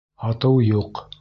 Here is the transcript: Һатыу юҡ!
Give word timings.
Һатыу 0.23 0.63
юҡ! 0.69 1.07